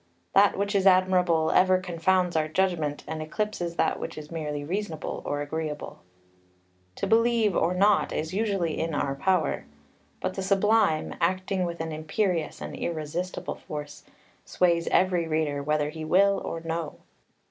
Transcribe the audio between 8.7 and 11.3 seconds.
in our own power; but the Sublime,